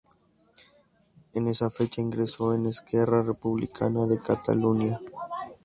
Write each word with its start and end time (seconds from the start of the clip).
En 1.35 1.47
esa 1.47 1.69
fecha 1.69 2.01
ingresó 2.01 2.55
en 2.55 2.65
Esquerra 2.65 3.21
Republicana 3.21 4.07
de 4.07 4.17
Catalunya. 4.19 4.99